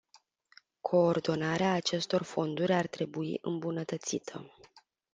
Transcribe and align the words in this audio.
Coordonarea 0.81 1.71
acestor 1.73 2.21
fonduri 2.21 2.73
ar 2.73 2.87
trebui 2.87 3.39
îmbunătățită. 3.41 4.51